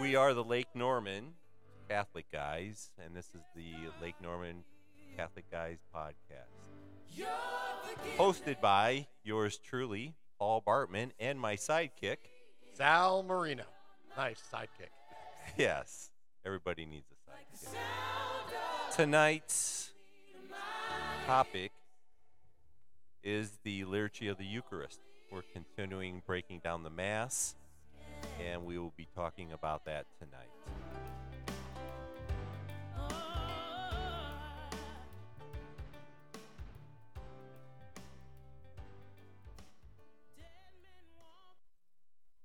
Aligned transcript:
We 0.00 0.16
are 0.16 0.32
the 0.32 0.42
Lake 0.42 0.68
Norman 0.74 1.34
Catholic 1.86 2.24
Guys, 2.32 2.90
and 3.04 3.14
this 3.14 3.26
is 3.34 3.42
the 3.54 3.74
Lake 4.00 4.14
Norman 4.22 4.64
Catholic 5.14 5.44
Guys 5.50 5.76
podcast. 5.94 6.48
You're 7.14 7.26
the 7.82 8.02
gift 8.02 8.18
Hosted 8.18 8.60
by 8.62 9.08
yours 9.24 9.58
truly, 9.58 10.14
Paul 10.38 10.62
Bartman, 10.66 11.10
and 11.20 11.38
my 11.38 11.56
sidekick. 11.56 12.16
Sal 12.72 13.22
Marino. 13.22 13.64
Nice 14.16 14.42
sidekick. 14.50 14.88
Yes, 15.58 16.10
everybody 16.46 16.86
needs 16.86 17.06
a 17.12 17.30
sidekick. 17.30 18.96
Tonight's 18.96 19.90
topic 21.26 21.72
is 23.22 23.58
the 23.64 23.84
liturgy 23.84 24.28
of 24.28 24.38
the 24.38 24.46
Eucharist. 24.46 25.00
We're 25.30 25.42
continuing 25.52 26.22
breaking 26.26 26.60
down 26.60 26.84
the 26.84 26.90
Mass, 26.90 27.54
and 28.40 28.64
we 28.64 28.78
will 28.78 28.92
be 28.96 29.08
talking 29.14 29.52
about 29.52 29.84
that 29.84 30.06
tonight. 30.18 30.48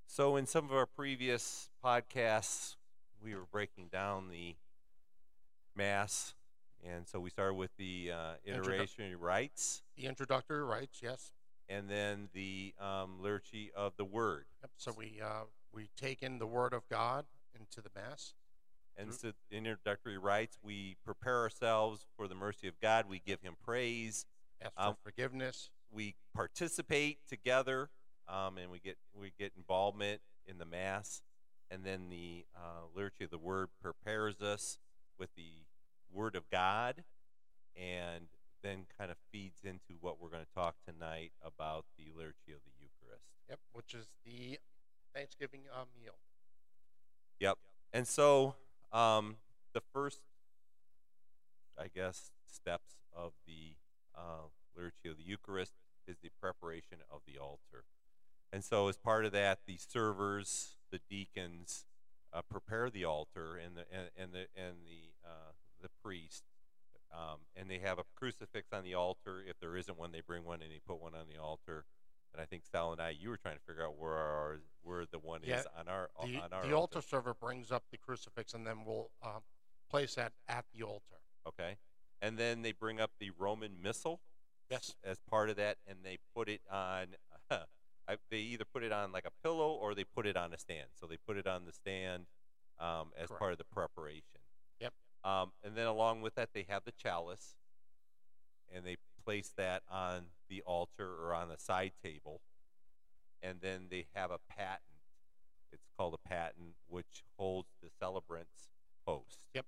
So, 0.06 0.36
in 0.36 0.46
some 0.46 0.64
of 0.64 0.72
our 0.72 0.86
previous 0.86 1.68
podcasts, 1.84 2.76
we 3.22 3.34
were 3.34 3.44
breaking 3.50 3.88
down 3.92 4.30
the 4.30 4.56
Mass, 5.74 6.34
and 6.82 7.06
so 7.06 7.20
we 7.20 7.28
started 7.28 7.52
with 7.54 7.70
the 7.76 8.12
uh, 8.12 8.16
Introdu- 8.48 8.60
iteration 8.64 9.20
rites, 9.20 9.82
The 9.98 10.06
introductory 10.06 10.62
rites, 10.64 11.00
yes. 11.02 11.32
and 11.68 11.90
then 11.90 12.30
the 12.32 12.72
um, 12.80 13.20
liturgy 13.20 13.70
of 13.76 13.92
the 13.98 14.06
Word. 14.06 14.46
Yep. 14.62 14.70
So 14.78 14.94
we 14.96 15.20
uh, 15.22 15.44
we 15.72 15.88
take 15.96 16.22
in 16.22 16.38
the 16.38 16.46
Word 16.46 16.72
of 16.72 16.88
God 16.88 17.26
into 17.58 17.80
the 17.80 17.90
Mass. 17.94 18.34
And 18.96 19.12
so, 19.12 19.32
in 19.50 19.66
introductory 19.66 20.16
rites, 20.16 20.58
we 20.62 20.96
prepare 21.04 21.40
ourselves 21.40 22.06
for 22.16 22.28
the 22.28 22.34
mercy 22.34 22.66
of 22.66 22.80
God. 22.80 23.06
We 23.08 23.20
give 23.20 23.42
Him 23.42 23.56
praise. 23.62 24.24
Ask 24.62 24.74
for 24.74 24.80
Um, 24.80 24.96
forgiveness. 25.02 25.70
We 25.90 26.14
participate 26.34 27.18
together, 27.28 27.90
um, 28.26 28.56
and 28.56 28.70
we 28.70 28.78
get 28.78 28.96
we 29.14 29.32
get 29.38 29.52
involvement 29.56 30.22
in 30.46 30.58
the 30.58 30.64
Mass. 30.64 31.22
And 31.70 31.84
then 31.84 32.08
the 32.08 32.46
uh, 32.56 32.86
liturgy 32.94 33.24
of 33.24 33.30
the 33.30 33.38
Word 33.38 33.68
prepares 33.82 34.40
us 34.40 34.78
with 35.18 35.34
the 35.34 35.66
Word 36.10 36.36
of 36.36 36.48
God, 36.48 37.04
and 37.76 38.28
then 38.62 38.86
kind 38.98 39.10
of 39.10 39.18
feeds 39.30 39.62
into 39.62 39.98
what 40.00 40.20
we're 40.20 40.30
going 40.30 40.44
to 40.44 40.54
talk 40.54 40.76
tonight 40.86 41.32
about 41.44 41.84
the 41.98 42.10
liturgy 42.16 42.52
of 42.52 42.60
the 42.64 42.72
Eucharist. 42.80 43.26
Yep. 43.50 43.58
Which 43.72 43.94
is 43.94 44.06
the 44.24 44.58
Thanksgiving 45.16 45.62
uh, 45.72 45.84
meal. 45.98 46.12
Yep. 47.40 47.56
And 47.94 48.06
so 48.06 48.54
um, 48.92 49.36
the 49.72 49.80
first, 49.92 50.20
I 51.78 51.86
guess, 51.94 52.30
steps 52.46 52.96
of 53.16 53.32
the 53.46 53.76
uh, 54.14 54.48
liturgy 54.76 55.08
of 55.08 55.16
the 55.16 55.24
Eucharist 55.24 55.72
is 56.06 56.16
the 56.22 56.30
preparation 56.38 56.98
of 57.10 57.20
the 57.26 57.38
altar. 57.38 57.84
And 58.52 58.62
so, 58.62 58.88
as 58.88 58.96
part 58.96 59.24
of 59.24 59.32
that, 59.32 59.60
the 59.66 59.76
servers, 59.76 60.76
the 60.92 61.00
deacons, 61.10 61.84
uh, 62.32 62.42
prepare 62.48 62.90
the 62.90 63.04
altar, 63.04 63.56
and 63.56 63.76
the 63.76 63.84
and, 63.90 64.10
and 64.16 64.32
the 64.32 64.46
and 64.56 64.76
the 64.86 65.28
uh, 65.28 65.52
the 65.82 65.88
priest, 66.02 66.44
um, 67.12 67.38
and 67.56 67.68
they 67.68 67.78
have 67.78 67.98
a 67.98 68.04
crucifix 68.14 68.72
on 68.72 68.84
the 68.84 68.94
altar. 68.94 69.42
If 69.46 69.58
there 69.60 69.76
isn't 69.76 69.98
one, 69.98 70.12
they 70.12 70.22
bring 70.24 70.44
one 70.44 70.62
and 70.62 70.70
they 70.70 70.80
put 70.86 71.02
one 71.02 71.14
on 71.14 71.26
the 71.28 71.40
altar. 71.40 71.84
And 72.36 72.42
I 72.42 72.44
think 72.44 72.64
Sal 72.70 72.92
and 72.92 73.00
I, 73.00 73.10
you 73.18 73.30
were 73.30 73.38
trying 73.38 73.56
to 73.56 73.62
figure 73.62 73.82
out 73.82 73.98
where 73.98 74.12
our 74.12 74.60
where 74.82 75.04
the 75.10 75.18
one 75.18 75.40
Yeah, 75.42 75.60
is 75.60 75.66
on 75.78 75.88
our 75.88 76.10
The, 76.22 76.36
on 76.36 76.52
our 76.52 76.66
the 76.66 76.74
altar 76.74 77.00
server 77.00 77.32
brings 77.32 77.72
up 77.72 77.84
the 77.90 77.96
crucifix 77.96 78.52
and 78.52 78.66
then 78.66 78.84
we'll 78.84 79.10
uh, 79.22 79.40
place 79.90 80.16
that 80.16 80.32
at 80.46 80.66
the 80.74 80.82
altar. 80.82 81.16
Okay. 81.48 81.78
And 82.20 82.36
then 82.36 82.60
they 82.60 82.72
bring 82.72 83.00
up 83.00 83.12
the 83.18 83.30
Roman 83.38 83.80
Missal 83.82 84.20
Yes. 84.70 84.94
as 85.04 85.18
part 85.30 85.48
of 85.48 85.56
that, 85.56 85.78
and 85.86 85.98
they 86.02 86.18
put 86.34 86.48
it 86.48 86.60
on. 86.70 87.06
I, 87.50 88.16
they 88.30 88.38
either 88.38 88.64
put 88.64 88.82
it 88.82 88.92
on 88.92 89.12
like 89.12 89.24
a 89.24 89.30
pillow 89.42 89.70
or 89.72 89.94
they 89.94 90.04
put 90.04 90.26
it 90.26 90.36
on 90.36 90.52
a 90.52 90.58
stand. 90.58 90.88
So 90.94 91.06
they 91.06 91.16
put 91.16 91.36
it 91.36 91.46
on 91.46 91.64
the 91.64 91.72
stand 91.72 92.26
um, 92.78 93.12
as 93.16 93.28
Correct. 93.28 93.38
part 93.40 93.52
of 93.52 93.58
the 93.58 93.64
preparation. 93.64 94.40
Yep. 94.80 94.92
Um, 95.24 95.52
and 95.64 95.74
then 95.74 95.86
along 95.86 96.20
with 96.22 96.34
that, 96.34 96.50
they 96.52 96.66
have 96.68 96.84
the 96.84 96.92
chalice, 96.92 97.54
and 98.74 98.84
they 98.84 98.96
place 99.26 99.52
that 99.56 99.82
on 99.90 100.26
the 100.48 100.62
altar 100.62 101.10
or 101.22 101.34
on 101.34 101.48
the 101.48 101.58
side 101.58 101.92
table, 102.02 102.40
and 103.42 103.58
then 103.60 103.88
they 103.90 104.06
have 104.14 104.30
a 104.30 104.38
paten. 104.48 104.78
It's 105.72 105.88
called 105.96 106.14
a 106.14 106.28
paten, 106.28 106.74
which 106.88 107.24
holds 107.36 107.68
the 107.82 107.90
celebrant's 107.98 108.68
host. 109.04 109.44
Yep. 109.54 109.66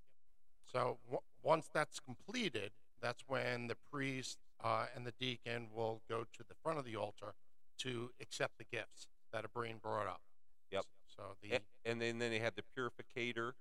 So 0.73 0.99
w- 1.07 1.23
once 1.43 1.69
that's 1.73 1.99
completed, 1.99 2.71
that's 3.03 3.25
when 3.27 3.67
the 3.67 3.77
priest 3.91 4.39
uh, 4.63 4.87
and 4.95 5.07
the 5.07 5.13
deacon 5.19 5.69
will 5.75 6.03
go 6.09 6.21
to 6.21 6.45
the 6.49 6.55
front 6.63 6.79
of 6.79 6.85
the 6.85 6.97
altar 6.97 7.35
to 7.79 8.11
accept 8.21 8.59
the 8.59 8.65
gifts 8.65 9.09
that 9.33 9.45
are 9.45 9.63
being 9.63 9.79
brought 9.83 10.07
up. 10.07 10.21
Yep. 10.71 10.85
So 11.15 11.23
the 11.43 11.57
A- 11.57 11.91
and 11.91 12.01
then, 12.01 12.19
then 12.19 12.31
they 12.31 12.39
have 12.39 12.55
the 12.55 12.63
purificator, 12.77 13.53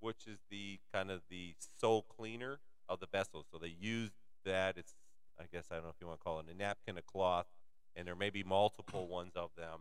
which 0.00 0.26
is 0.26 0.38
the 0.50 0.78
kind 0.92 1.10
of 1.10 1.22
the 1.28 1.54
sole 1.80 2.02
cleaner 2.02 2.60
of 2.88 3.00
the 3.00 3.06
vessel. 3.06 3.44
So 3.50 3.58
they 3.58 3.74
use 3.78 4.10
that. 4.44 4.76
It's 4.78 4.94
I 5.40 5.44
guess 5.52 5.66
I 5.70 5.74
don't 5.76 5.84
know 5.84 5.90
if 5.90 5.96
you 6.00 6.06
want 6.06 6.20
to 6.20 6.24
call 6.24 6.40
it 6.40 6.46
a 6.50 6.56
napkin, 6.56 6.98
a 6.98 7.02
cloth, 7.02 7.46
and 7.96 8.06
there 8.06 8.16
may 8.16 8.30
be 8.30 8.42
multiple 8.42 9.08
ones 9.08 9.32
of 9.36 9.50
them 9.56 9.80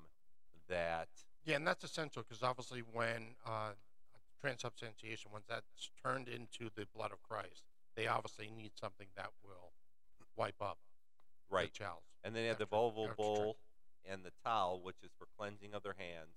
that 0.69 1.07
Yeah, 1.45 1.55
and 1.55 1.65
that's 1.65 1.83
essential 1.83 2.23
because 2.23 2.43
obviously 2.43 2.81
when 2.81 3.35
uh, 3.45 3.71
transubstantiation, 4.41 5.31
once 5.31 5.45
that's 5.47 5.89
turned 6.03 6.27
into 6.27 6.69
the 6.75 6.85
blood 6.95 7.11
of 7.11 7.21
Christ, 7.23 7.63
they 7.95 8.07
obviously 8.07 8.51
need 8.55 8.71
something 8.79 9.07
that 9.15 9.31
will 9.43 9.71
wipe 10.35 10.61
up 10.61 10.77
right. 11.49 11.71
the 11.73 11.79
chalice. 11.79 12.03
And 12.23 12.35
then 12.35 12.43
they 12.43 12.49
have 12.49 12.59
the 12.59 12.65
gotcha. 12.65 13.15
bowl 13.17 13.57
and 14.09 14.23
the 14.23 14.31
towel, 14.45 14.79
which 14.83 14.97
is 15.03 15.09
for 15.17 15.27
cleansing 15.37 15.73
of 15.73 15.83
their 15.83 15.95
hands. 15.97 16.35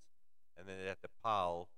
And 0.58 0.68
then 0.68 0.76
they 0.80 0.88
have 0.88 1.00
the 1.02 1.10
pall, 1.22 1.68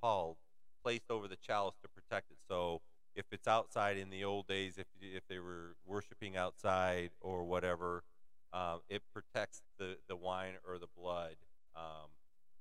pall 0.00 0.38
placed 0.82 1.10
over 1.10 1.28
the 1.28 1.36
chalice 1.36 1.74
to 1.82 1.88
protect 1.88 2.30
it. 2.30 2.38
So 2.48 2.80
if 3.14 3.26
it's 3.32 3.48
outside 3.48 3.96
in 3.96 4.10
the 4.10 4.24
old 4.24 4.46
days, 4.46 4.78
if 4.78 4.86
if 5.00 5.26
they 5.28 5.38
were 5.38 5.76
worshiping 5.86 6.36
outside 6.36 7.10
or 7.20 7.44
whatever, 7.44 8.04
um, 8.52 8.80
it 8.88 9.02
protects 9.12 9.62
the, 9.78 9.96
the 10.08 10.16
wine 10.16 10.54
or 10.66 10.78
the 10.78 10.86
blood 10.96 11.36
um, 11.76 12.08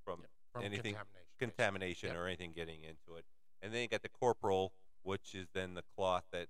from 0.04 0.20
Yep, 0.22 0.30
From 0.54 0.64
anything- 0.64 0.96
contamination. 0.96 1.28
contamination 1.40 2.10
Yep. 2.10 2.18
or 2.18 2.28
anything 2.28 2.52
getting 2.54 2.84
into 2.84 3.16
it. 3.18 3.26
And 3.62 3.74
then 3.74 3.82
you 3.84 3.88
got 3.88 4.02
the 4.02 4.10
corporal, 4.10 4.74
which 5.04 5.34
is 5.36 5.48
then 5.54 5.74
the 5.76 5.84
cloth 5.96 6.26
that 6.32 6.48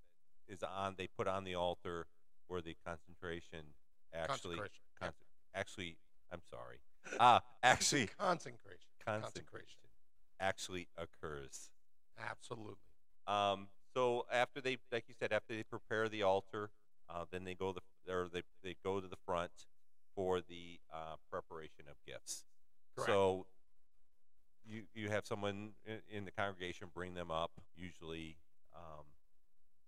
is 0.47 0.63
on 0.63 0.95
they 0.97 1.07
put 1.07 1.27
on 1.27 1.43
the 1.43 1.55
altar 1.55 2.07
where 2.47 2.61
the 2.61 2.75
concentration 2.85 3.73
actually 4.13 4.55
Consecration. 4.55 4.83
Yep. 5.01 5.15
actually 5.55 5.97
I'm 6.31 6.41
sorry. 6.49 6.77
Uh 7.19 7.39
actually 7.63 8.07
Consecration. 8.17 8.87
consecration 9.05 9.79
actually 10.39 10.87
occurs. 10.97 11.69
Absolutely. 12.17 12.75
Um, 13.27 13.67
so 13.97 14.27
after 14.31 14.61
they, 14.61 14.77
like 14.91 15.05
you 15.07 15.15
said, 15.17 15.33
after 15.33 15.55
they 15.55 15.63
prepare 15.63 16.07
the 16.07 16.21
altar, 16.21 16.69
uh, 17.09 17.25
then 17.31 17.43
they 17.43 17.55
go 17.55 17.73
the 17.73 17.81
or 18.13 18.27
they 18.31 18.43
they 18.63 18.75
go 18.83 18.99
to 18.99 19.07
the 19.07 19.17
front 19.25 19.51
for 20.15 20.39
the 20.39 20.79
uh, 20.93 21.15
preparation 21.31 21.85
of 21.89 21.95
gifts. 22.05 22.45
Correct. 22.95 23.09
So 23.09 23.47
you 24.63 24.83
you 24.93 25.09
have 25.09 25.25
someone 25.25 25.71
in, 25.87 25.99
in 26.15 26.25
the 26.25 26.31
congregation 26.31 26.89
bring 26.93 27.15
them 27.15 27.31
up 27.31 27.49
usually, 27.75 28.37
um, 28.75 29.05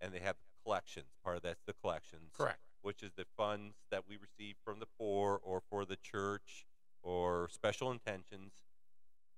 and 0.02 0.12
they 0.12 0.20
have 0.20 0.38
collections. 0.64 1.06
Part 1.24 1.38
of 1.38 1.44
that's 1.44 1.64
the 1.68 1.74
collections, 1.74 2.32
Correct. 2.36 2.62
which 2.82 3.04
is 3.04 3.12
the 3.16 3.26
funds 3.38 3.76
that 3.92 4.10
we 4.10 4.18
receive 4.18 4.56
from 4.66 4.80
the 4.80 4.88
poor 4.98 5.40
or 5.44 5.62
for 5.70 5.86
the 5.86 5.98
church 5.98 6.66
or 7.04 7.48
special 7.52 7.92
intentions, 7.92 8.54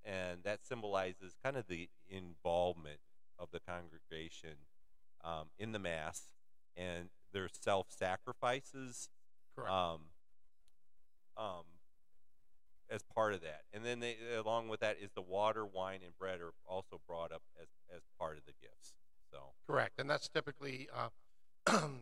and 0.06 0.44
that 0.44 0.65
symbolizes 0.65 1.35
kind 1.44 1.57
of 1.57 1.67
the 1.67 1.89
involvement 2.07 3.00
of 3.41 3.49
the 3.51 3.59
congregation 3.59 4.55
um, 5.23 5.47
in 5.57 5.71
the 5.71 5.79
mass 5.79 6.21
and 6.77 7.09
their 7.33 7.47
self 7.49 7.88
sacrifices 7.89 9.09
Correct. 9.55 9.71
um, 9.71 10.01
um, 11.38 11.63
as 12.89 13.01
part 13.03 13.33
of 13.33 13.41
that. 13.41 13.61
And 13.73 13.83
then 13.85 13.99
they, 13.99 14.17
along 14.38 14.67
with 14.67 14.81
that 14.81 14.97
is 15.01 15.11
the 15.15 15.21
water, 15.21 15.65
wine, 15.65 15.99
and 16.03 16.17
bread 16.17 16.39
are 16.41 16.53
also 16.67 17.01
brought 17.07 17.31
up 17.31 17.41
as, 17.59 17.67
as 17.95 18.01
part 18.19 18.38
of 18.38 18.45
the 18.45 18.53
gifts. 18.61 18.93
So 19.31 19.39
Correct, 19.67 19.99
and 19.99 20.09
that's 20.09 20.27
typically 20.27 20.88
uh, 20.93 21.09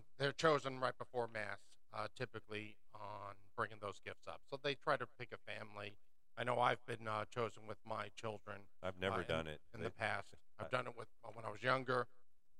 they're 0.20 0.32
chosen 0.32 0.80
right 0.80 0.98
before 0.98 1.30
mass. 1.32 1.60
Uh, 1.92 2.06
typically 2.16 2.76
on 2.94 3.34
bringing 3.58 3.80
those 3.82 4.00
gifts 4.06 4.28
up, 4.28 4.42
so 4.48 4.60
they 4.62 4.76
try 4.76 4.96
to 4.96 5.08
pick 5.20 5.30
a 5.34 5.52
family 5.52 5.98
I 6.38 6.44
know 6.46 6.58
I've 6.60 6.86
been 6.86 7.06
uh, 7.06 7.26
chosen 7.34 7.64
with 7.68 7.80
my 7.86 8.08
children 8.16 8.60
I've 8.82 8.98
never 9.02 9.18
uh, 9.18 9.20
in- 9.22 9.28
done 9.28 9.48
it. 9.48 9.60
in 9.74 9.82
They- 9.82 9.88
the 9.88 9.92
past. 9.92 10.28
I've 10.60 10.72
done 10.72 10.88
it 10.88 10.94
with 10.98 11.08
when 11.34 11.46
I 11.46 11.50
was 11.50 11.64
younger, 11.64 12.08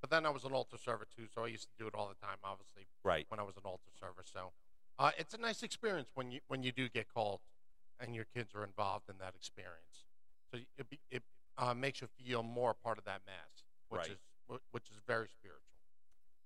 but 0.02 0.10
then 0.10 0.26
I 0.26 0.30
was 0.30 0.44
an 0.44 0.54
altar 0.54 0.78
server 0.78 1.06
too, 1.16 1.28
so 1.34 1.44
I 1.44 1.48
used 1.48 1.68
to 1.70 1.76
do 1.78 1.88
it 1.88 1.96
all 1.96 2.08
the 2.08 2.26
time. 2.26 2.38
Obviously, 2.44 2.88
right. 3.04 3.26
when 3.30 3.40
I 3.40 3.44
was 3.44 3.58
an 3.58 3.64
altar 3.66 3.92
server, 4.00 4.24
so 4.24 4.52
uh, 4.98 5.12
it's 5.18 5.34
a 5.34 5.38
nice 5.38 5.64
experience 5.64 6.10
when 6.14 6.32
you 6.32 6.40
when 6.48 6.64
you 6.64 6.72
do 6.72 6.90
get 6.90 7.08
called 7.14 7.40
and 8.00 8.16
your 8.16 8.26
kids 8.34 8.56
are 8.56 8.64
involved 8.64 9.10
in 9.10 9.16
that 9.20 9.36
experience. 9.36 10.06
So 10.52 10.60
it 10.78 10.88
it 11.12 11.24
uh, 11.58 11.74
makes 11.74 12.02
you 12.02 12.08
feel 12.08 12.44
more 12.44 12.74
part 12.74 12.98
of 12.98 13.06
that 13.06 13.22
mass, 13.26 13.64
which 13.90 14.02
Right. 14.02 14.12
is 14.12 14.20
which 14.72 14.90
is 14.90 14.98
very 15.06 15.28
spiritual. 15.28 15.64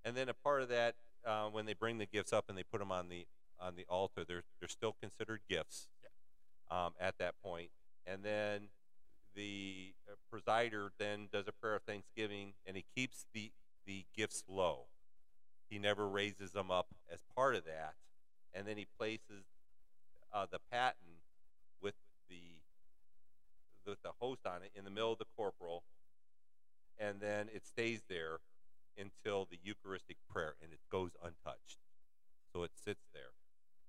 And 0.04 0.14
then 0.14 0.28
a 0.28 0.34
part 0.34 0.60
of 0.60 0.68
that, 0.68 0.96
uh, 1.24 1.48
when 1.48 1.64
they 1.64 1.72
bring 1.72 1.96
the 1.96 2.06
gifts 2.06 2.32
up 2.32 2.46
and 2.48 2.58
they 2.58 2.62
put 2.62 2.80
them 2.80 2.92
on 2.92 3.08
the 3.08 3.26
on 3.58 3.76
the 3.76 3.86
altar, 3.88 4.24
they're 4.24 4.44
they're 4.60 4.68
still 4.68 4.94
considered 5.00 5.40
gifts 5.48 5.88
um, 6.70 6.92
at 7.00 7.16
that 7.18 7.34
point. 7.42 7.70
And 8.06 8.22
then 8.22 8.68
the 9.34 9.92
uh, 10.08 10.14
presider 10.32 10.90
then 10.98 11.28
does 11.32 11.48
a 11.48 11.52
prayer 11.52 11.76
of 11.76 11.82
thanksgiving, 11.82 12.52
and 12.66 12.76
he 12.76 12.84
keeps 12.94 13.26
the 13.32 13.50
the 13.86 14.04
gifts 14.16 14.44
low. 14.48 14.86
He 15.68 15.78
never 15.78 16.08
raises 16.08 16.52
them 16.52 16.70
up 16.70 16.86
as 17.12 17.20
part 17.34 17.54
of 17.54 17.64
that, 17.64 17.94
and 18.54 18.66
then 18.66 18.76
he 18.76 18.86
places 18.98 19.44
uh, 20.32 20.46
the 20.50 20.58
paten 20.70 21.20
with 21.82 21.94
the 22.28 22.40
with 23.86 24.02
the 24.02 24.12
host 24.20 24.46
on 24.46 24.62
it 24.62 24.70
in 24.74 24.84
the 24.84 24.90
middle 24.90 25.12
of 25.12 25.18
the 25.18 25.26
corporal, 25.36 25.82
and 26.98 27.20
then 27.20 27.48
it 27.54 27.66
stays 27.66 28.02
there 28.08 28.38
until 28.98 29.46
the 29.50 29.58
Eucharistic 29.62 30.16
prayer, 30.32 30.54
and 30.62 30.72
it 30.72 30.78
goes 30.90 31.10
untouched. 31.22 31.78
So 32.52 32.62
it 32.62 32.70
sits 32.74 33.04
there, 33.12 33.32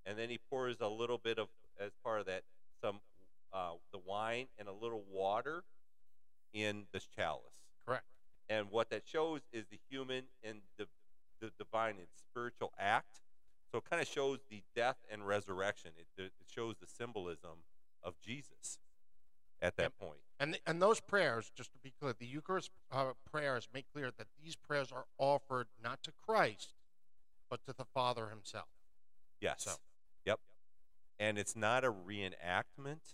and 0.06 0.18
then 0.18 0.30
he 0.30 0.40
pours 0.50 0.78
a 0.82 0.88
little 0.88 1.20
bit 1.20 1.38
of, 1.38 1.48
as 1.80 1.92
part 2.04 2.20
of 2.20 2.26
that, 2.26 2.42
some 2.82 3.00
uh, 3.56 3.72
the 3.94 4.00
wine 4.06 4.48
and 4.60 4.68
a 4.68 4.74
little 4.74 5.04
water 5.10 5.64
in 6.54 6.84
this 6.92 7.06
chalice. 7.06 7.42
Correct. 7.86 8.06
And 8.50 8.70
what 8.70 8.90
that 8.90 9.04
shows 9.08 9.42
is 9.54 9.66
the 9.72 9.80
human 9.90 10.26
and 10.44 10.60
the, 10.78 10.88
the 11.42 11.52
divine 11.58 11.96
and 11.98 12.08
spiritual 12.14 12.74
act. 12.78 13.22
So 13.72 13.78
it 13.80 13.86
kind 13.90 14.02
of 14.02 14.08
shows 14.08 14.40
the 14.50 14.62
death 14.76 14.98
and 15.12 15.26
resurrection. 15.26 15.92
It, 15.98 16.08
it 16.24 16.32
shows 16.54 16.76
the 16.80 16.88
symbolism 16.88 17.64
of 18.04 18.14
Jesus 18.22 18.80
at 19.62 19.76
that 19.78 19.84
Yep. 19.84 20.00
point. 20.00 20.20
And 20.40 20.60
and 20.68 20.82
those 20.82 21.00
prayers, 21.00 21.50
just 21.56 21.72
to 21.72 21.80
be 21.80 21.94
clear, 21.98 22.14
the 22.18 22.26
Eucharist 22.26 22.72
uh, 22.92 23.14
prayers 23.32 23.70
make 23.74 23.86
clear 23.94 24.12
that 24.18 24.28
these 24.44 24.56
prayers 24.56 24.92
are 24.92 25.06
offered 25.18 25.68
not 25.82 26.04
to 26.04 26.12
Christ, 26.26 26.74
but 27.50 27.66
to 27.66 27.74
the 27.74 27.86
Father 27.86 28.28
Himself. 28.28 28.68
Yes. 29.40 29.64
So- 29.64 29.78
Yep. 30.26 30.40
And 31.20 31.38
it's 31.38 31.56
not 31.56 31.84
a 31.86 31.92
reenactment 31.92 33.14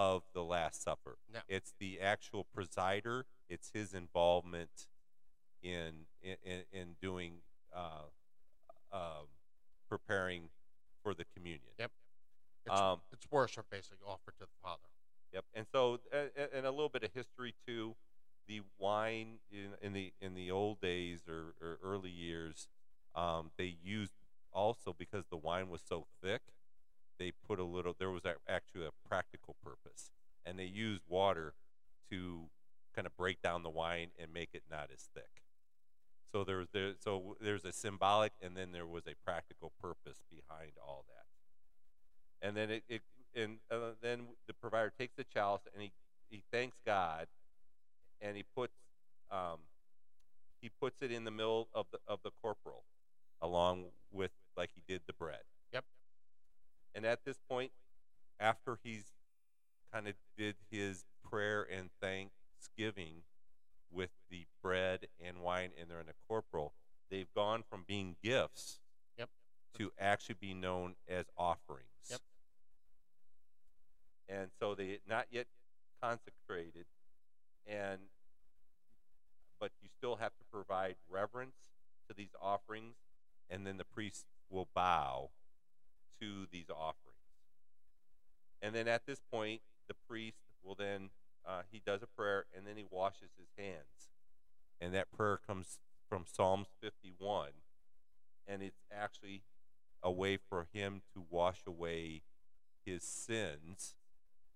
of 0.00 0.22
the 0.32 0.42
Last 0.42 0.82
Supper. 0.82 1.14
No. 1.32 1.40
It's 1.46 1.72
the 1.78 2.00
actual 2.00 2.46
presider. 2.56 3.24
It's 3.48 3.70
his 3.74 3.92
involvement 3.92 4.76
in 5.62 6.06
in, 6.22 6.36
in, 6.42 6.60
in 6.72 6.86
doing 7.02 7.32
uh, 7.74 8.08
um, 8.92 9.26
preparing 9.88 10.42
for 11.02 11.12
the 11.14 11.24
communion. 11.34 11.74
Yep. 11.78 11.90
It's, 12.66 12.80
Um, 12.80 13.00
it's 13.12 13.26
worship 13.30 13.66
basically 13.70 14.06
offered 14.06 14.36
to 14.38 14.46
the 14.52 14.58
Father. 14.62 14.88
Yep. 15.32 15.44
And 15.54 15.66
so, 15.72 16.00
uh, 16.12 16.46
and 16.56 16.66
a 16.66 16.70
little 16.70 16.88
bit 16.88 17.04
of 17.04 17.12
history 17.12 17.54
too. 17.66 17.96
The 18.46 18.62
wine 18.78 19.38
in, 19.52 19.68
in 19.80 19.92
the 19.92 20.12
in 20.20 20.34
the 20.34 20.50
old 20.50 20.80
days 20.80 21.20
or, 21.28 21.54
or 21.60 21.78
early 21.84 22.10
years, 22.10 22.68
um, 23.14 23.50
they 23.56 23.76
used 23.82 24.12
also 24.52 24.94
because 24.98 25.24
the 25.30 25.36
wine 25.36 25.68
was 25.68 25.82
so 25.86 26.06
thick, 26.22 26.42
they 27.20 27.32
put 27.46 27.60
a 27.60 27.64
little. 27.64 27.94
There 27.96 28.10
was 28.10 28.22
actually 28.48 28.86
a 28.86 29.08
practical 29.08 29.54
purpose, 29.64 30.10
and 30.44 30.58
they 30.58 30.64
used 30.64 31.02
water 31.08 31.54
to 32.10 32.48
kind 32.96 33.06
of 33.06 33.16
break 33.16 33.40
down 33.40 33.62
the 33.62 33.70
wine 33.70 34.08
and 34.18 34.32
make 34.32 34.48
it 34.52 34.64
not 34.68 34.88
as 34.92 35.08
thick. 35.14 35.44
So 36.32 36.42
there's 36.42 36.66
there 36.72 36.94
so 36.98 37.36
there's 37.40 37.64
a 37.64 37.72
symbolic, 37.72 38.32
and 38.42 38.56
then 38.56 38.72
there 38.72 38.86
was 38.86 39.04
a 39.06 39.14
practical 39.24 39.70
purpose 39.80 40.22
behind 40.28 40.72
all 40.84 41.04
that 41.08 41.20
and 42.42 42.56
then 42.56 42.70
it, 42.70 42.84
it 42.88 43.02
and 43.34 43.58
uh, 43.70 43.92
then 44.02 44.20
the 44.46 44.54
provider 44.54 44.92
takes 44.98 45.14
the 45.16 45.24
chalice 45.24 45.62
and 45.72 45.82
he 45.82 45.92
he 46.30 46.42
thanks 46.52 46.76
God, 46.86 47.26
and 48.20 48.36
he 48.36 48.44
puts 48.54 48.74
um, 49.30 49.58
he 50.60 50.70
puts 50.80 51.02
it 51.02 51.10
in 51.10 51.24
the 51.24 51.30
middle 51.30 51.68
of 51.74 51.86
the 51.92 51.98
of 52.08 52.20
the 52.24 52.30
corporal, 52.42 52.84
along 53.40 53.86
with 54.12 54.30
like 54.56 54.70
he 54.74 54.82
did 54.86 55.02
the 55.06 55.12
bread. 55.12 55.40
And 56.94 57.04
at 57.06 57.24
this 57.24 57.38
point, 57.48 57.72
after 58.38 58.78
he's 58.82 59.12
kind 59.92 60.08
of 60.08 60.14
did 60.36 60.56
his 60.70 61.04
prayer 61.28 61.62
and 61.70 61.90
thanksgiving 62.00 63.22
with 63.90 64.10
the 64.30 64.46
bread 64.62 65.06
and 65.24 65.40
wine 65.40 65.70
in 65.80 65.88
there 65.88 66.00
in 66.00 66.06
the 66.06 66.14
corporal, 66.28 66.72
they've 67.10 67.32
gone 67.34 67.62
from 67.68 67.84
being 67.86 68.16
gifts 68.22 68.78
Yep. 69.18 69.28
to 69.78 69.92
actually 69.98 70.36
be 70.40 70.54
known 70.54 70.94
as 71.08 71.26
offerings. 71.36 71.86
Yep. 72.08 72.20
And 74.28 74.50
so 74.58 74.74
they 74.74 75.00
not 75.08 75.26
yet 75.30 75.46
consecrated, 76.00 76.86
and 77.66 77.98
but 79.58 79.72
you 79.82 79.88
still 79.98 80.16
have 80.16 80.32
to 80.38 80.44
provide 80.52 80.96
reverence 81.08 81.56
to 82.08 82.14
these 82.14 82.30
offerings, 82.40 82.94
and 83.50 83.66
then 83.66 83.76
the 83.76 83.84
priest 83.84 84.24
will 84.48 84.68
bow 84.74 85.30
to 86.20 86.46
these 86.50 86.70
offerings. 86.70 87.16
And 88.62 88.74
then 88.74 88.88
at 88.88 89.06
this 89.06 89.20
point, 89.32 89.62
the 89.88 89.94
priest 90.08 90.38
will 90.62 90.74
then 90.74 91.10
uh, 91.46 91.62
he 91.70 91.80
does 91.84 92.02
a 92.02 92.06
prayer, 92.06 92.44
and 92.54 92.66
then 92.66 92.76
he 92.76 92.84
washes 92.88 93.30
his 93.38 93.48
hands, 93.56 94.10
and 94.80 94.94
that 94.94 95.10
prayer 95.10 95.40
comes 95.46 95.78
from 96.08 96.24
Psalms 96.26 96.68
51, 96.80 97.48
and 98.46 98.62
it's 98.62 98.82
actually 98.92 99.42
a 100.02 100.10
way 100.10 100.36
for 100.36 100.66
him 100.72 101.02
to 101.14 101.24
wash 101.30 101.60
away 101.66 102.22
his 102.84 103.02
sins 103.02 103.94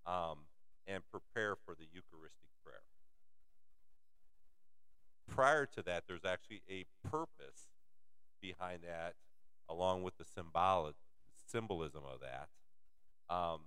um, 0.06 0.46
and 0.87 1.02
prepare 1.11 1.56
for 1.56 1.75
the 1.75 1.87
Eucharistic 1.93 2.49
prayer. 2.64 2.82
Prior 5.26 5.66
to 5.66 5.83
that, 5.83 6.04
there's 6.06 6.25
actually 6.25 6.62
a 6.68 6.85
purpose 7.09 7.68
behind 8.40 8.80
that, 8.83 9.14
along 9.68 10.02
with 10.02 10.16
the 10.18 10.25
symbolic 10.25 10.94
symbolism 11.54 12.02
of 12.04 12.20
that. 12.20 12.49
Um, 13.34 13.61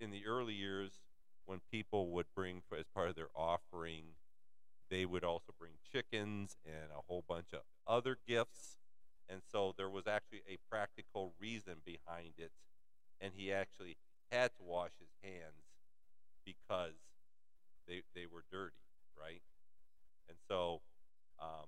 in 0.00 0.10
the 0.10 0.26
early 0.26 0.54
years, 0.54 0.92
when 1.46 1.60
people 1.70 2.08
would 2.10 2.26
bring 2.34 2.62
as 2.76 2.86
part 2.94 3.08
of 3.08 3.14
their 3.14 3.30
offering, 3.34 4.14
they 4.90 5.06
would 5.06 5.24
also 5.24 5.52
bring 5.58 5.72
chickens 5.92 6.56
and 6.64 6.90
a 6.90 7.02
whole 7.06 7.24
bunch 7.28 7.52
of 7.52 7.60
other 7.86 8.18
gifts. 8.26 8.76
And 9.28 9.42
so 9.52 9.74
there 9.76 9.88
was 9.88 10.06
actually 10.06 10.42
a 10.48 10.58
practical 10.68 11.32
reason 11.40 11.76
behind 11.84 12.34
it. 12.38 12.50
And 13.20 13.32
he 13.36 13.52
actually 13.52 13.96
had 14.32 14.50
to 14.56 14.62
wash 14.64 14.90
his 14.98 15.10
hands 15.22 15.62
because 16.44 16.94
they, 17.86 18.02
they 18.14 18.26
were 18.26 18.44
dirty, 18.50 18.74
right? 19.18 19.42
And 20.28 20.38
so 20.48 20.80
um, 21.40 21.66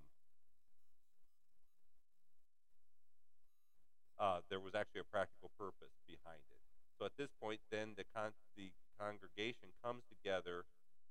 was 4.72 4.80
actually 4.80 5.00
a 5.04 5.12
practical 5.12 5.50
purpose 5.58 5.92
behind 6.08 6.40
it. 6.48 6.60
So 6.98 7.04
at 7.04 7.12
this 7.18 7.28
point, 7.40 7.60
then 7.70 7.92
the 7.96 8.04
con- 8.16 8.36
the 8.56 8.72
congregation 8.98 9.68
comes 9.84 10.04
together, 10.08 10.64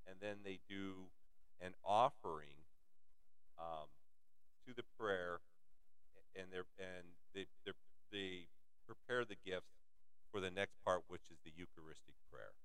and 0.07 0.17
then 0.21 0.37
they 0.43 0.59
do 0.69 1.11
an 1.61 1.73
offering 1.85 2.65
um, 3.59 3.89
to 4.65 4.73
the 4.73 4.83
prayer, 4.97 5.39
and 6.35 6.47
they 6.51 6.65
and 6.81 7.05
they 7.35 7.45
they 7.65 7.73
they 8.11 8.47
prepare 8.87 9.25
the 9.25 9.37
gifts 9.45 9.77
for 10.31 10.39
the 10.39 10.49
next 10.49 10.75
part, 10.85 11.03
which 11.07 11.29
is 11.29 11.37
the 11.45 11.51
Eucharistic 11.55 12.15
prayer. 12.31 12.55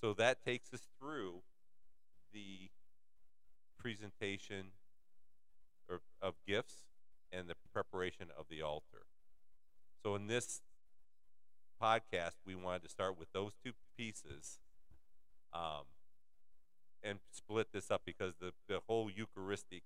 So 0.00 0.14
that 0.14 0.44
takes 0.44 0.72
us 0.72 0.86
through 1.00 1.42
the 2.32 2.70
presentation 3.78 4.70
or, 5.88 6.00
of 6.20 6.34
gifts 6.46 6.87
and 7.32 7.48
the 7.48 7.54
preparation 7.72 8.28
of 8.38 8.46
the 8.48 8.62
altar. 8.62 9.06
So 10.02 10.14
in 10.14 10.26
this 10.26 10.60
podcast, 11.80 12.36
we 12.46 12.54
wanted 12.54 12.82
to 12.82 12.88
start 12.88 13.18
with 13.18 13.32
those 13.32 13.52
two 13.64 13.72
pieces 13.96 14.58
um, 15.52 15.84
and 17.02 17.18
split 17.30 17.68
this 17.72 17.90
up 17.90 18.02
because 18.04 18.34
the, 18.40 18.52
the 18.68 18.80
whole 18.86 19.10
Eucharistic 19.10 19.82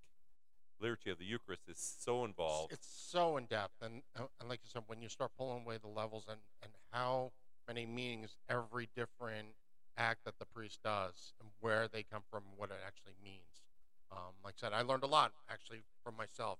liturgy 0.80 1.10
of 1.10 1.18
the 1.18 1.24
Eucharist 1.24 1.62
is 1.68 1.96
so 2.00 2.24
involved. 2.24 2.72
It's 2.72 2.88
so 2.88 3.36
in 3.36 3.46
depth, 3.46 3.74
and 3.80 4.02
uh, 4.18 4.24
and 4.40 4.48
like 4.48 4.60
you 4.64 4.70
said, 4.72 4.82
when 4.86 5.00
you 5.00 5.08
start 5.08 5.30
pulling 5.38 5.62
away 5.62 5.78
the 5.80 5.88
levels 5.88 6.24
and 6.28 6.40
and 6.62 6.72
how 6.90 7.32
many 7.68 7.86
meanings 7.86 8.36
every 8.48 8.88
different 8.96 9.48
act 9.96 10.24
that 10.24 10.38
the 10.38 10.46
priest 10.46 10.80
does 10.82 11.34
and 11.40 11.50
where 11.60 11.86
they 11.86 12.02
come 12.02 12.22
from, 12.30 12.42
what 12.56 12.70
it 12.70 12.80
actually 12.84 13.14
means. 13.22 13.62
Um, 14.10 14.34
like 14.44 14.54
I 14.58 14.66
said, 14.66 14.72
I 14.72 14.82
learned 14.82 15.04
a 15.04 15.06
lot 15.06 15.32
actually 15.50 15.80
from 16.04 16.16
myself. 16.16 16.58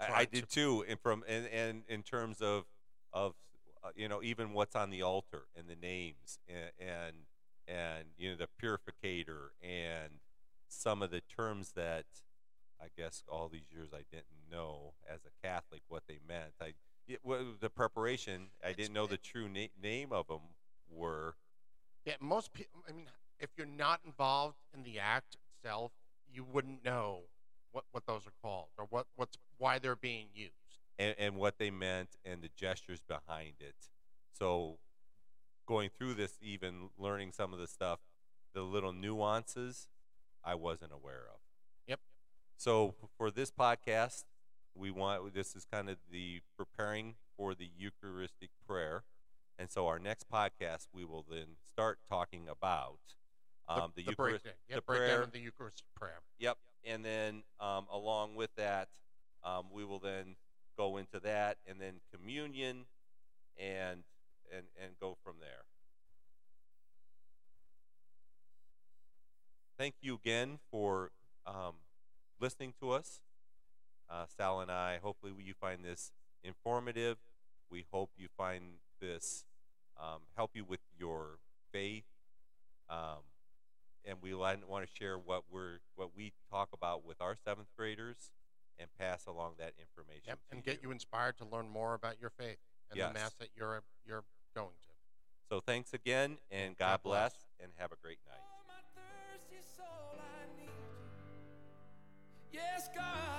I, 0.00 0.12
I 0.20 0.24
did 0.24 0.48
too, 0.48 0.84
and 0.88 0.98
from 1.00 1.24
and, 1.28 1.46
and 1.46 1.82
in 1.88 2.02
terms 2.02 2.40
of 2.40 2.64
of 3.12 3.34
uh, 3.82 3.88
you 3.94 4.08
know, 4.08 4.22
even 4.22 4.52
what's 4.52 4.74
on 4.74 4.90
the 4.90 5.02
altar 5.02 5.42
and 5.56 5.68
the 5.68 5.76
names 5.76 6.38
and, 6.48 6.70
and 6.78 7.16
and 7.68 8.04
you 8.16 8.30
know 8.30 8.36
the 8.36 8.48
purificator 8.60 9.48
and 9.62 10.20
some 10.68 11.02
of 11.02 11.10
the 11.10 11.20
terms 11.22 11.72
that 11.76 12.04
I 12.80 12.86
guess 12.96 13.22
all 13.28 13.48
these 13.48 13.70
years 13.70 13.90
I 13.92 14.02
didn't 14.10 14.26
know 14.50 14.94
as 15.08 15.20
a 15.24 15.46
Catholic 15.46 15.82
what 15.88 16.02
they 16.08 16.18
meant. 16.26 16.54
I 16.60 16.72
it, 17.06 17.20
well, 17.22 17.44
the 17.60 17.70
preparation 17.70 18.48
I 18.62 18.68
It's- 18.70 18.76
didn't 18.76 18.94
know 18.94 19.06
the 19.06 19.18
true 19.18 19.48
na- 19.48 19.66
name 19.80 20.12
of 20.12 20.26
them 20.26 20.40
were. 20.90 21.36
Yeah, 22.04 22.14
most 22.20 22.52
people. 22.52 22.82
I 22.88 22.92
mean, 22.92 23.06
if 23.38 23.50
you're 23.56 23.66
not 23.66 24.00
involved 24.04 24.56
in 24.74 24.82
the 24.82 24.98
act 24.98 25.36
itself, 25.58 25.92
you 26.30 26.44
wouldn't 26.44 26.84
know 26.84 27.24
what 27.74 27.84
what 27.90 28.06
those 28.06 28.26
are 28.26 28.32
called 28.40 28.68
or 28.78 28.86
what 28.88 29.06
what's 29.16 29.36
why 29.58 29.78
they're 29.78 29.96
being 29.96 30.28
used. 30.34 30.52
and, 30.98 31.14
and 31.18 31.36
what 31.36 31.58
they 31.58 31.70
meant 31.70 32.10
and 32.24 32.40
the 32.40 32.50
gestures 32.56 33.00
behind 33.02 33.54
it. 33.60 33.74
So, 34.32 34.78
going 35.66 35.90
through 35.96 36.14
this, 36.14 36.38
even 36.40 36.90
learning 36.98 37.32
some 37.32 37.52
of 37.52 37.58
the 37.58 37.66
stuff, 37.66 38.00
the 38.52 38.62
little 38.62 38.92
nuances, 38.92 39.88
I 40.44 40.54
wasn't 40.54 40.92
aware 40.92 41.24
of. 41.32 41.40
Yep. 41.86 42.00
So, 42.56 42.94
for 43.16 43.30
this 43.30 43.50
podcast, 43.50 44.24
we 44.74 44.90
want 44.90 45.34
this 45.34 45.54
is 45.56 45.64
kind 45.64 45.88
of 45.88 45.96
the 46.10 46.40
preparing 46.56 47.14
for 47.36 47.54
the 47.54 47.68
Eucharistic 47.76 48.50
prayer, 48.66 49.04
and 49.58 49.70
so 49.70 49.86
our 49.86 49.98
next 49.98 50.28
podcast 50.30 50.88
we 50.92 51.04
will 51.04 51.24
then 51.28 51.56
start 51.64 51.98
talking 52.08 52.48
about 52.48 52.98
um, 53.68 53.92
the, 53.94 54.02
the 54.02 54.10
Eucharist, 54.10 54.44
breakdown, 54.44 54.52
yeah, 54.68 54.76
the 54.76 54.82
breakdown 54.82 55.08
prayer, 55.08 55.22
of 55.22 55.32
the 55.32 55.40
Eucharistic 55.40 55.86
prayer. 55.96 56.20
Yep. 56.38 56.58
And 56.86 57.04
then 57.04 57.42
um, 57.60 57.86
along 57.92 58.34
with 58.34 58.54
that, 58.56 58.88
um, 59.42 59.66
we 59.72 59.84
will 59.84 59.98
then 59.98 60.36
go 60.76 60.96
into 60.96 61.20
that 61.20 61.56
and 61.66 61.80
then 61.80 61.94
communion 62.12 62.86
and 63.58 64.02
and 64.54 64.64
and 64.82 64.92
go 65.00 65.16
from 65.24 65.34
there. 65.40 65.64
Thank 69.78 69.94
you 70.00 70.14
again 70.14 70.58
for 70.70 71.10
um, 71.46 71.74
listening 72.40 72.74
to 72.80 72.90
us. 72.90 73.20
Uh, 74.08 74.26
Sal 74.36 74.60
and 74.60 74.70
I, 74.70 74.98
hopefully 75.02 75.32
you 75.42 75.54
find 75.54 75.84
this 75.84 76.12
informative. 76.42 77.16
We 77.70 77.86
hope 77.90 78.10
you 78.16 78.28
find 78.36 78.62
this 79.00 79.44
um, 79.98 80.20
help 80.36 80.50
you 80.54 80.64
with 80.64 80.80
your 80.98 81.38
faith. 81.72 82.04
Um, 82.88 83.22
and 84.54 84.64
want 84.68 84.86
to 84.86 84.90
share 84.94 85.18
what 85.18 85.42
we're 85.50 85.78
what 85.96 86.10
we 86.16 86.32
talk 86.50 86.70
about 86.72 87.04
with 87.04 87.20
our 87.20 87.36
seventh 87.44 87.68
graders 87.76 88.30
and 88.78 88.88
pass 88.98 89.26
along 89.26 89.52
that 89.58 89.72
information 89.78 90.22
Yep, 90.28 90.38
to 90.50 90.54
and 90.56 90.64
get 90.64 90.82
you 90.82 90.90
inspired 90.90 91.36
to 91.38 91.44
learn 91.44 91.68
more 91.68 91.94
about 91.94 92.20
your 92.20 92.30
faith 92.30 92.58
and 92.90 92.98
Yes. 92.98 93.08
the 93.12 93.14
mass 93.18 93.34
that 93.34 93.48
you're 93.56 93.82
you're 94.06 94.24
going 94.54 94.68
to. 94.86 94.90
So 95.48 95.60
thanks 95.60 95.92
again, 95.92 96.38
and 96.50 96.76
God, 96.76 96.92
God 96.94 97.02
bless. 97.02 97.32
bless, 97.32 97.44
and 97.62 97.72
have 97.76 97.92
a 97.92 97.96
great 98.02 98.18
night. 98.26 98.38
For 102.52 103.33